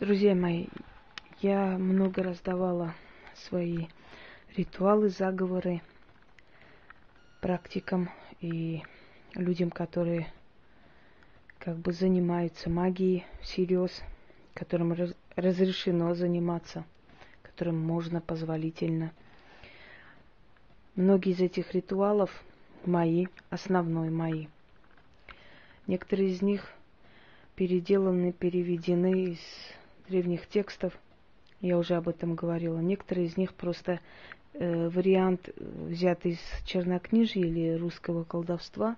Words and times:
Друзья 0.00 0.34
мои, 0.34 0.64
я 1.42 1.76
много 1.76 2.22
раз 2.22 2.40
давала 2.40 2.94
свои 3.34 3.88
ритуалы, 4.56 5.10
заговоры 5.10 5.82
практикам 7.42 8.08
и 8.40 8.82
людям, 9.34 9.70
которые 9.70 10.32
как 11.58 11.76
бы 11.76 11.92
занимаются 11.92 12.70
магией 12.70 13.26
всерьез, 13.42 14.02
которым 14.54 14.94
раз, 14.94 15.12
разрешено 15.36 16.14
заниматься, 16.14 16.86
которым 17.42 17.78
можно 17.78 18.22
позволительно. 18.22 19.12
Многие 20.94 21.32
из 21.32 21.40
этих 21.40 21.74
ритуалов 21.74 22.42
мои, 22.86 23.26
основной 23.50 24.08
мои. 24.08 24.46
Некоторые 25.86 26.30
из 26.30 26.40
них 26.40 26.72
переделаны, 27.54 28.32
переведены 28.32 29.32
из 29.32 29.40
древних 30.10 30.48
текстов. 30.48 30.98
Я 31.60 31.78
уже 31.78 31.94
об 31.94 32.08
этом 32.08 32.34
говорила. 32.34 32.78
Некоторые 32.80 33.26
из 33.26 33.36
них 33.36 33.54
просто 33.54 34.00
э, 34.54 34.88
вариант 34.88 35.48
э, 35.48 35.52
взят 35.88 36.26
из 36.26 36.38
чернокнижья 36.66 37.42
или 37.42 37.76
русского 37.76 38.24
колдовства, 38.24 38.96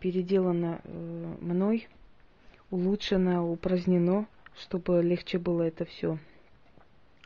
переделано 0.00 0.80
э, 0.82 1.34
мной, 1.40 1.88
улучшено, 2.70 3.50
упразднено, 3.50 4.26
чтобы 4.56 5.02
легче 5.02 5.38
было 5.38 5.62
это 5.62 5.84
все 5.84 6.18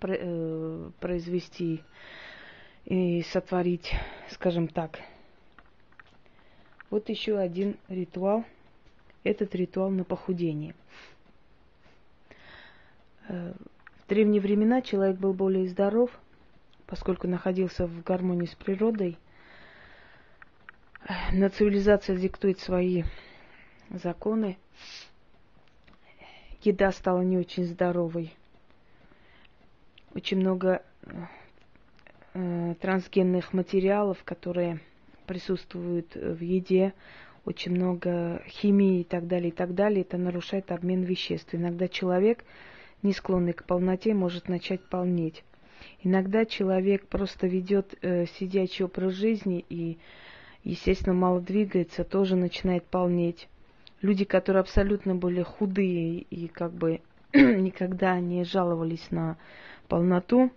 э, 0.00 0.90
произвести 0.98 1.82
и 2.86 3.22
сотворить, 3.22 3.92
скажем 4.30 4.66
так. 4.66 4.98
Вот 6.90 7.08
еще 7.08 7.38
один 7.38 7.76
ритуал. 7.88 8.44
Этот 9.24 9.54
ритуал 9.54 9.90
на 9.90 10.02
похудение. 10.02 10.74
Э, 13.28 13.52
в 14.04 14.08
древние 14.08 14.40
времена 14.40 14.82
человек 14.82 15.16
был 15.18 15.32
более 15.32 15.68
здоров, 15.68 16.10
поскольку 16.86 17.28
находился 17.28 17.86
в 17.86 18.02
гармонии 18.02 18.46
с 18.46 18.54
природой. 18.54 19.18
Но 21.32 21.48
цивилизация 21.48 22.16
диктует 22.16 22.60
свои 22.60 23.04
законы. 23.90 24.56
Еда 26.62 26.92
стала 26.92 27.22
не 27.22 27.38
очень 27.38 27.64
здоровой. 27.64 28.32
Очень 30.14 30.38
много 30.38 30.82
э, 32.34 32.74
трансгенных 32.80 33.52
материалов, 33.52 34.22
которые 34.24 34.80
присутствуют 35.26 36.14
в 36.14 36.40
еде, 36.40 36.92
очень 37.44 37.72
много 37.72 38.42
химии 38.46 39.00
и 39.00 39.04
так 39.04 39.26
далее, 39.26 39.48
и 39.48 39.52
так 39.52 39.74
далее. 39.74 40.02
Это 40.02 40.18
нарушает 40.18 40.70
обмен 40.70 41.02
веществ. 41.02 41.54
Иногда 41.54 41.88
человек 41.88 42.44
не 43.02 43.12
склонный 43.12 43.52
к 43.52 43.64
полноте, 43.64 44.14
может 44.14 44.48
начать 44.48 44.80
полнеть. 44.80 45.44
Иногда 46.02 46.44
человек 46.44 47.06
просто 47.06 47.46
ведет 47.46 47.94
э, 48.02 48.26
сидячий 48.26 48.84
образ 48.84 49.12
жизни 49.14 49.64
и, 49.68 49.98
естественно, 50.64 51.14
мало 51.14 51.40
двигается, 51.40 52.04
тоже 52.04 52.36
начинает 52.36 52.84
полнеть. 52.84 53.48
Люди, 54.00 54.24
которые 54.24 54.60
абсолютно 54.60 55.14
были 55.14 55.42
худые 55.42 56.18
и 56.18 56.48
как 56.48 56.72
бы 56.72 57.00
никогда 57.32 58.18
не 58.20 58.44
жаловались 58.44 59.10
на 59.10 59.36
полноту, 59.88 60.50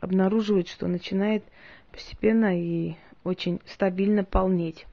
обнаруживают, 0.00 0.68
что 0.68 0.86
начинает 0.86 1.44
постепенно 1.90 2.58
и 2.58 2.94
очень 3.24 3.60
стабильно 3.66 4.24
полнеть. 4.24 4.86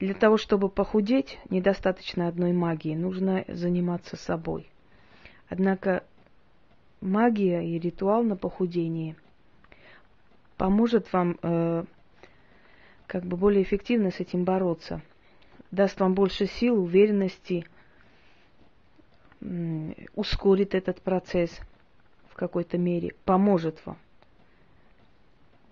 Для 0.00 0.14
того, 0.14 0.36
чтобы 0.36 0.68
похудеть, 0.68 1.38
недостаточно 1.50 2.28
одной 2.28 2.52
магии, 2.52 2.94
нужно 2.94 3.44
заниматься 3.48 4.16
собой. 4.16 4.68
Однако 5.48 6.04
магия 7.00 7.60
и 7.60 7.78
ритуал 7.78 8.22
на 8.22 8.36
похудение 8.36 9.16
поможет 10.56 11.12
вам 11.12 11.38
э, 11.42 11.84
как 13.06 13.24
бы 13.24 13.36
более 13.36 13.62
эффективно 13.62 14.10
с 14.10 14.20
этим 14.20 14.44
бороться, 14.44 15.02
даст 15.70 16.00
вам 16.00 16.14
больше 16.14 16.46
сил, 16.46 16.82
уверенности, 16.82 17.66
э, 19.40 19.92
ускорит 20.14 20.74
этот 20.74 21.02
процесс 21.02 21.50
в 22.28 22.34
какой-то 22.34 22.78
мере, 22.78 23.14
поможет 23.24 23.84
вам. 23.84 23.98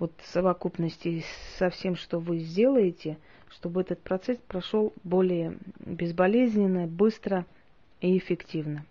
Вот 0.03 0.13
в 0.19 0.27
совокупности 0.27 1.25
со 1.59 1.71
всем, 1.71 1.95
что 1.97 2.19
вы 2.19 2.39
сделаете– 2.41 3.19
чтобы 3.53 3.83
этот 3.83 4.01
процесс 4.01 4.39
прошел 4.49 4.93
более 5.05 5.59
безболезненно, 5.81 6.87
быстро 6.87 7.47
и 8.01 8.17
эффективно. 8.19 8.85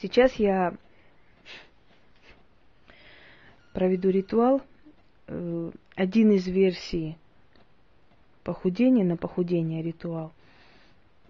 Сейчас 0.00 0.34
я 0.34 0.76
проведу 3.72 4.10
ритуал. 4.10 4.62
Э, 5.28 5.70
один 5.94 6.32
из 6.32 6.46
версий 6.46 7.16
похудения 8.42 9.04
на 9.04 9.16
похудение 9.16 9.82
ритуал 9.82 10.32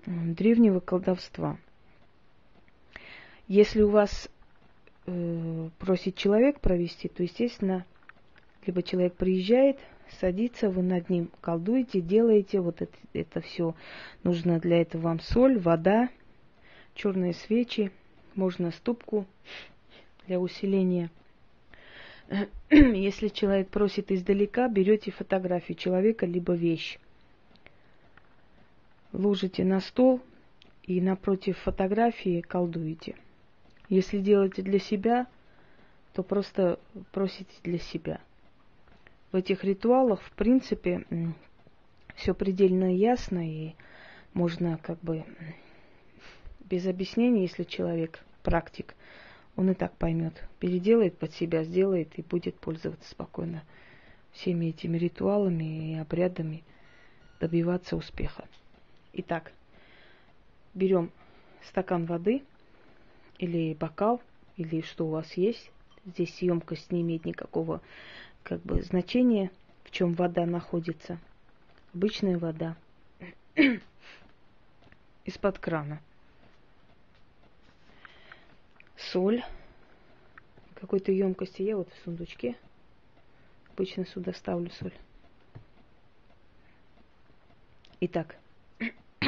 древнего 0.06 0.80
колдовства. 0.80 1.58
Если 3.46 3.82
у 3.82 3.90
вас 3.90 4.30
э, 5.06 5.68
просит 5.78 6.16
человек 6.16 6.60
провести, 6.60 7.08
то, 7.08 7.22
естественно, 7.22 7.84
либо 8.66 8.82
человек 8.82 9.14
приезжает, 9.14 9.78
садится, 10.20 10.70
вы 10.70 10.82
над 10.82 11.10
ним 11.10 11.30
колдуете, 11.40 12.00
делаете 12.00 12.60
вот 12.60 12.82
это, 12.82 12.96
это 13.12 13.40
все. 13.40 13.74
Нужно 14.22 14.58
для 14.58 14.80
этого 14.80 15.02
вам 15.02 15.20
соль, 15.20 15.58
вода, 15.58 16.08
черные 16.94 17.34
свечи, 17.34 17.90
можно 18.34 18.70
ступку 18.70 19.26
для 20.26 20.40
усиления. 20.40 21.10
Если 22.70 23.28
человек 23.28 23.68
просит 23.68 24.10
издалека, 24.10 24.68
берете 24.68 25.10
фотографию 25.10 25.76
человека 25.76 26.26
либо 26.26 26.54
вещь. 26.54 26.98
Ложите 29.12 29.64
на 29.64 29.80
стол 29.80 30.20
и 30.84 31.00
напротив 31.00 31.58
фотографии 31.58 32.40
колдуете. 32.40 33.14
Если 33.88 34.18
делаете 34.18 34.62
для 34.62 34.78
себя, 34.78 35.26
то 36.14 36.22
просто 36.22 36.80
просите 37.12 37.52
для 37.62 37.78
себя– 37.78 38.20
в 39.34 39.36
этих 39.36 39.64
ритуалах, 39.64 40.22
в 40.22 40.30
принципе, 40.30 41.04
все 42.14 42.34
предельно 42.34 42.94
ясно 42.94 43.44
и 43.44 43.74
можно 44.32 44.78
как 44.80 45.00
бы 45.00 45.24
без 46.60 46.86
объяснений, 46.86 47.42
если 47.42 47.64
человек 47.64 48.20
практик, 48.44 48.94
он 49.56 49.70
и 49.70 49.74
так 49.74 49.92
поймет, 49.96 50.34
переделает 50.60 51.18
под 51.18 51.32
себя, 51.32 51.64
сделает 51.64 52.16
и 52.16 52.22
будет 52.22 52.54
пользоваться 52.60 53.10
спокойно 53.10 53.64
всеми 54.30 54.66
этими 54.66 54.98
ритуалами 54.98 55.94
и 55.94 55.98
обрядами, 55.98 56.62
добиваться 57.40 57.96
успеха. 57.96 58.44
Итак, 59.14 59.50
берем 60.74 61.10
стакан 61.64 62.06
воды 62.06 62.44
или 63.38 63.74
бокал, 63.74 64.22
или 64.56 64.82
что 64.82 65.08
у 65.08 65.10
вас 65.10 65.32
есть. 65.36 65.72
Здесь 66.06 66.40
емкость 66.40 66.92
не 66.92 67.00
имеет 67.00 67.24
никакого 67.24 67.80
как 68.44 68.60
бы 68.60 68.82
значение, 68.82 69.50
в 69.84 69.90
чем 69.90 70.12
вода 70.12 70.46
находится. 70.46 71.18
Обычная 71.94 72.38
вода 72.38 72.76
из-под 75.24 75.58
крана. 75.58 76.00
Соль 78.96 79.42
какой-то 80.74 81.10
емкости. 81.10 81.62
Я 81.62 81.76
вот 81.78 81.88
в 81.90 82.04
сундучке 82.04 82.56
обычно 83.72 84.06
сюда 84.06 84.32
ставлю 84.34 84.70
соль. 84.70 84.94
Итак, 88.00 88.36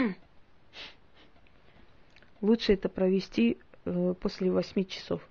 лучше 2.42 2.74
это 2.74 2.90
провести 2.90 3.58
э, 3.86 4.14
после 4.20 4.50
8 4.50 4.84
часов. 4.84 5.26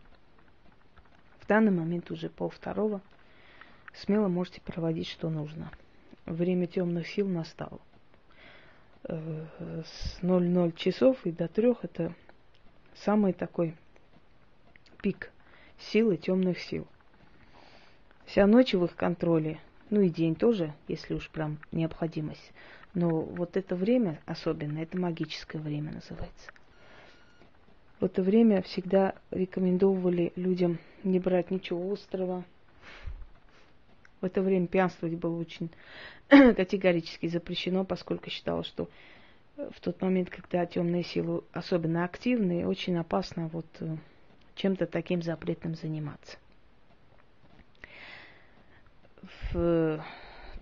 В 1.40 1.48
данный 1.48 1.72
момент 1.72 2.10
уже 2.10 2.30
пол 2.30 2.50
второго– 2.50 3.02
смело 3.96 4.28
можете 4.28 4.62
проводить, 4.62 5.08
что 5.08 5.30
нужно. 5.30 5.72
Время 6.26 6.68
темных 6.68 7.08
сил 7.08 7.28
настало. 7.28 7.80
Э, 9.04 9.46
с 9.86 10.22
00 10.22 10.72
часов 10.74 11.26
и 11.26 11.32
до 11.32 11.48
3 11.48 11.74
это 11.84 12.14
самый 12.96 13.34
такой 13.34 13.76
пик 15.02 15.32
силы 15.78 16.18
темных 16.18 16.60
сил. 16.60 16.88
Вся 18.26 18.48
ночь 18.48 18.74
в 18.74 18.84
их 18.84 18.96
контроле, 18.96 19.60
ну 19.92 20.02
и 20.02 20.10
день 20.10 20.36
тоже, 20.36 20.74
если 20.88 21.14
уж 21.14 21.30
прям 21.30 21.60
необходимость. 21.72 22.54
Но 22.96 23.22
вот 23.22 23.58
это 23.58 23.76
время 23.76 24.20
особенно, 24.26 24.80
это 24.80 24.98
магическое 24.98 25.60
время 25.60 25.92
называется. 25.92 26.50
В 28.00 28.06
это 28.06 28.24
время 28.24 28.62
всегда 28.64 29.16
рекомендовали 29.32 30.34
людям 30.36 30.80
не 31.04 31.20
брать 31.20 31.52
ничего 31.52 31.94
острого, 31.94 32.44
в 34.26 34.28
это 34.28 34.42
время 34.42 34.66
пьянствовать 34.66 35.14
было 35.20 35.40
очень 35.40 35.70
категорически 36.30 37.28
запрещено, 37.28 37.86
поскольку 37.86 38.32
считалось, 38.32 38.66
что 38.66 38.90
в 39.56 39.80
тот 39.82 40.02
момент, 40.02 40.32
когда 40.32 40.66
темные 40.66 41.04
силы 41.04 41.44
особенно 41.54 42.04
активны, 42.04 42.66
очень 42.66 42.98
опасно 42.98 43.50
вот 43.50 43.68
э, 43.82 43.98
чем-то 44.56 44.88
таким 44.88 45.22
запретным 45.22 45.76
заниматься. 45.76 46.38
В... 49.52 50.04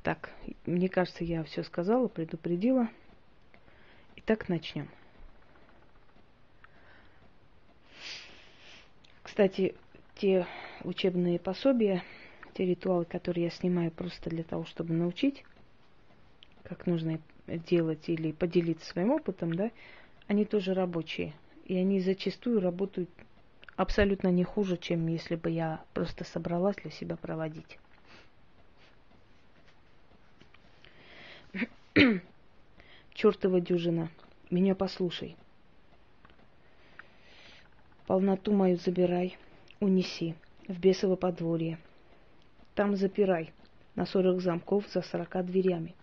Так, 0.03 0.29
мне 0.65 0.89
кажется, 0.89 1.23
я 1.23 1.41
все 1.45 1.63
сказала, 1.63 2.09
предупредила. 2.09 2.89
Итак, 4.17 4.49
начнем. 4.49 4.89
Кстати, 9.23 9.73
те 10.15 10.45
учебные 10.83 11.39
пособия, 11.39 12.03
те 12.53 12.65
ритуалы, 12.65 13.05
которые 13.05 13.45
я 13.45 13.49
снимаю 13.49 13.91
просто 13.91 14.29
для 14.29 14.43
того, 14.43 14.65
чтобы 14.65 14.93
научить, 14.93 15.43
как 16.63 16.85
нужно 16.85 17.19
делать 17.47 18.07
или 18.07 18.31
поделиться 18.31 18.87
своим 18.87 19.11
опытом, 19.11 19.53
да, 19.53 19.71
они 20.27 20.45
тоже 20.45 20.73
рабочие. 20.73 21.33
И 21.65 21.75
они 21.75 21.99
зачастую 22.01 22.59
работают 22.61 23.09
абсолютно 23.75 24.29
не 24.29 24.43
хуже, 24.43 24.77
чем 24.77 25.07
если 25.07 25.35
бы 25.35 25.49
я 25.49 25.83
просто 25.93 26.23
собралась 26.23 26.75
для 26.77 26.91
себя 26.91 27.15
проводить. 27.15 27.77
Чертова 33.13 33.61
дюжина, 33.61 34.09
меня 34.49 34.75
послушай. 34.75 35.35
Полноту 38.07 38.51
мою 38.51 38.77
забирай, 38.77 39.37
унеси 39.79 40.35
в 40.67 40.77
бесово 40.79 41.15
подворье. 41.15 41.77
Там 42.75 42.95
запирай 42.95 43.51
на 43.95 44.05
сорок 44.05 44.41
замков 44.41 44.87
за 44.89 45.01
сорока 45.01 45.43
дверями. 45.43 45.95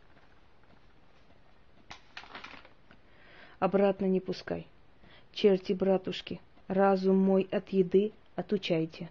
Обратно 3.59 4.07
не 4.07 4.21
пускай. 4.21 4.67
Черти, 5.33 5.73
братушки, 5.73 6.41
разум 6.69 7.19
мой 7.19 7.49
от 7.51 7.69
еды 7.71 8.13
отучайте. 8.37 9.11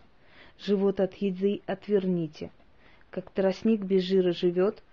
Живот 0.57 0.99
от 0.99 1.13
еды 1.15 1.61
отверните. 1.67 2.51
Как 3.09 3.29
тростник 3.31 3.83
без 3.83 4.03
жира 4.03 4.33
живет, 4.33 4.83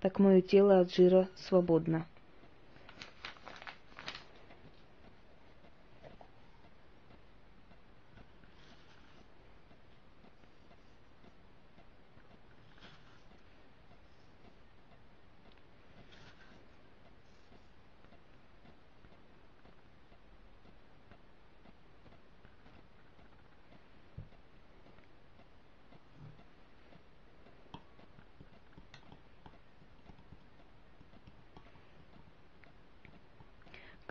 так 0.00 0.18
мое 0.18 0.40
тело 0.40 0.80
от 0.80 0.92
жира 0.92 1.28
свободно. 1.36 2.06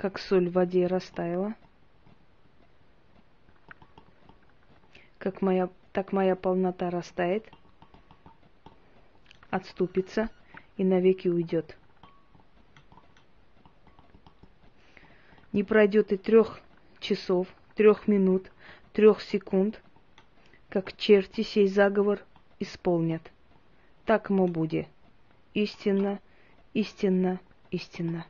Как 0.01 0.17
соль 0.17 0.49
в 0.49 0.53
воде 0.53 0.87
растаяла, 0.87 1.53
как 5.19 5.43
моя, 5.43 5.69
так 5.93 6.11
моя 6.11 6.35
полнота 6.35 6.89
растает, 6.89 7.45
отступится 9.51 10.31
и 10.77 10.83
навеки 10.83 11.27
уйдет. 11.27 11.77
Не 15.53 15.63
пройдет 15.63 16.11
и 16.11 16.17
трех 16.17 16.61
часов, 16.99 17.47
трех 17.75 18.07
минут, 18.07 18.51
трех 18.93 19.21
секунд, 19.21 19.83
как 20.69 20.97
черти 20.97 21.43
сей 21.43 21.67
заговор 21.67 22.25
исполнят. 22.57 23.21
Так 24.05 24.31
ему 24.31 24.47
будет. 24.47 24.87
Истинно, 25.53 26.19
истинно, 26.73 27.39
истинно. 27.69 28.25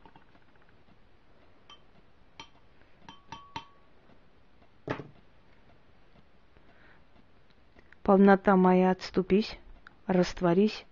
Полнота 8.12 8.58
моя 8.58 8.92
отступись, 8.92 9.58
растворись, 10.06 10.86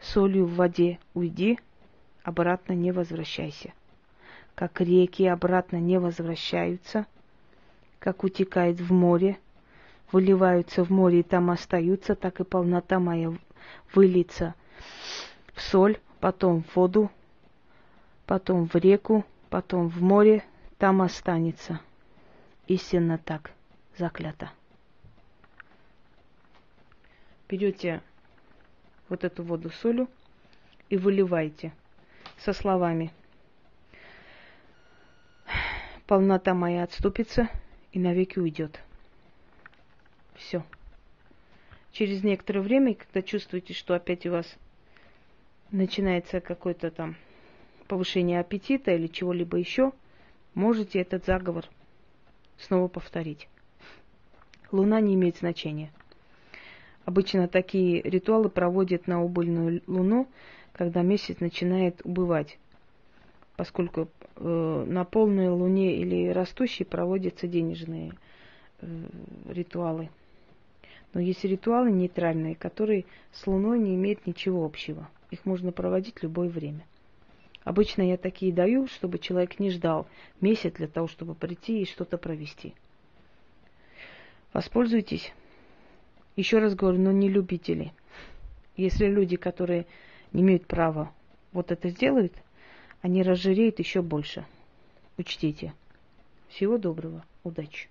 солью 0.00 0.46
в 0.46 0.56
воде 0.56 0.98
уйди, 1.14 1.60
обратно 2.24 2.72
не 2.72 2.90
возвращайся. 2.90 3.72
Как 4.56 4.80
реки 4.80 5.22
обратно 5.26 5.76
не 5.76 6.00
возвращаются, 6.00 7.06
как 8.00 8.24
утекает 8.24 8.80
в 8.80 8.92
море, 8.92 9.38
выливаются 10.10 10.84
в 10.84 10.90
море 10.90 11.20
и 11.20 11.22
там 11.22 11.50
остаются, 11.50 12.16
так 12.16 12.40
и 12.40 12.44
полнота 12.44 12.98
моя 12.98 13.32
выльется 13.94 14.56
в 15.54 15.62
соль, 15.62 16.00
потом 16.18 16.64
в 16.64 16.74
воду, 16.74 17.12
потом 18.26 18.66
в 18.66 18.74
реку, 18.74 19.24
потом 19.50 19.86
в 19.86 20.02
море, 20.02 20.42
там 20.78 21.00
останется. 21.00 21.78
Истинно 22.66 23.18
так 23.18 23.52
заклято 23.96 24.50
берете 27.50 28.00
вот 29.08 29.24
эту 29.24 29.42
воду 29.42 29.70
солью 29.70 30.08
и 30.88 30.96
выливаете 30.96 31.72
со 32.38 32.52
словами 32.52 33.12
«Полнота 36.06 36.54
моя 36.54 36.84
отступится 36.84 37.48
и 37.92 37.98
навеки 37.98 38.38
уйдет». 38.38 38.80
Все. 40.36 40.64
Через 41.92 42.22
некоторое 42.22 42.60
время, 42.60 42.94
когда 42.94 43.20
чувствуете, 43.20 43.74
что 43.74 43.94
опять 43.94 44.26
у 44.26 44.30
вас 44.30 44.46
начинается 45.72 46.40
какое-то 46.40 46.90
там 46.90 47.16
повышение 47.88 48.38
аппетита 48.38 48.92
или 48.92 49.08
чего-либо 49.08 49.58
еще, 49.58 49.92
можете 50.54 51.00
этот 51.00 51.26
заговор 51.26 51.66
снова 52.58 52.86
повторить. 52.86 53.48
Луна 54.70 55.00
не 55.00 55.14
имеет 55.14 55.38
значения. 55.38 55.90
Обычно 57.10 57.48
такие 57.48 58.00
ритуалы 58.02 58.48
проводят 58.48 59.08
на 59.08 59.20
убыльную 59.20 59.82
луну, 59.88 60.28
когда 60.72 61.02
месяц 61.02 61.40
начинает 61.40 62.00
убывать, 62.04 62.56
поскольку 63.56 64.06
э, 64.36 64.84
на 64.86 65.04
полной 65.04 65.48
луне 65.48 65.96
или 65.96 66.28
растущей 66.28 66.84
проводятся 66.84 67.48
денежные 67.48 68.12
э, 68.80 68.86
ритуалы. 69.48 70.08
Но 71.12 71.20
есть 71.20 71.42
ритуалы 71.42 71.90
нейтральные, 71.90 72.54
которые 72.54 73.06
с 73.32 73.44
луной 73.44 73.80
не 73.80 73.96
имеют 73.96 74.24
ничего 74.28 74.64
общего. 74.64 75.10
Их 75.32 75.44
можно 75.44 75.72
проводить 75.72 76.20
в 76.20 76.22
любое 76.22 76.48
время. 76.48 76.86
Обычно 77.64 78.02
я 78.02 78.18
такие 78.18 78.52
даю, 78.52 78.86
чтобы 78.86 79.18
человек 79.18 79.58
не 79.58 79.70
ждал 79.70 80.06
месяц 80.40 80.74
для 80.74 80.86
того, 80.86 81.08
чтобы 81.08 81.34
прийти 81.34 81.82
и 81.82 81.86
что-то 81.86 82.18
провести. 82.18 82.72
Воспользуйтесь. 84.52 85.32
Еще 86.36 86.58
раз 86.58 86.74
говорю, 86.74 86.98
но 86.98 87.12
не 87.12 87.28
любители. 87.28 87.92
Если 88.76 89.06
люди, 89.06 89.36
которые 89.36 89.86
не 90.32 90.40
имеют 90.40 90.66
права 90.66 91.12
вот 91.52 91.70
это 91.70 91.90
сделают, 91.90 92.32
они 93.02 93.22
разжиреют 93.22 93.78
еще 93.78 94.00
больше. 94.00 94.46
Учтите. 95.18 95.74
Всего 96.48 96.78
доброго. 96.78 97.22
Удачи. 97.44 97.89